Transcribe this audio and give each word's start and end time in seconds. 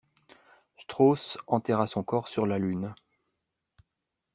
Strauss 0.77 1.37
enterra 1.45 1.85
son 1.85 2.01
corps 2.01 2.27
sur 2.27 2.47
la 2.47 2.57
lune. 2.57 2.95